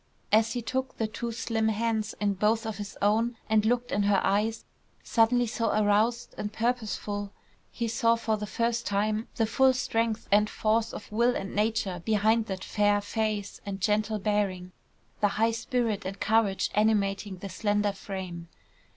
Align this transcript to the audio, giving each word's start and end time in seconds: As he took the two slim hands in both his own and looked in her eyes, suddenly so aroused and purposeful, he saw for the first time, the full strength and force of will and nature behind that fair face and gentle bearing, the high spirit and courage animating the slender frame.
As 0.31 0.53
he 0.53 0.63
took 0.63 0.97
the 0.97 1.05
two 1.05 1.31
slim 1.31 1.67
hands 1.67 2.15
in 2.19 2.33
both 2.33 2.63
his 2.77 2.97
own 3.03 3.37
and 3.47 3.67
looked 3.67 3.91
in 3.91 4.01
her 4.01 4.19
eyes, 4.23 4.65
suddenly 5.03 5.45
so 5.45 5.67
aroused 5.69 6.33
and 6.39 6.51
purposeful, 6.51 7.31
he 7.69 7.87
saw 7.87 8.15
for 8.15 8.35
the 8.35 8.47
first 8.47 8.87
time, 8.87 9.27
the 9.35 9.45
full 9.45 9.73
strength 9.73 10.27
and 10.31 10.49
force 10.49 10.91
of 10.91 11.11
will 11.11 11.35
and 11.35 11.53
nature 11.55 12.01
behind 12.03 12.47
that 12.47 12.63
fair 12.63 12.99
face 12.99 13.61
and 13.63 13.79
gentle 13.79 14.17
bearing, 14.17 14.71
the 15.19 15.27
high 15.37 15.51
spirit 15.51 16.03
and 16.03 16.19
courage 16.19 16.71
animating 16.73 17.37
the 17.37 17.47
slender 17.47 17.91
frame. 17.91 18.47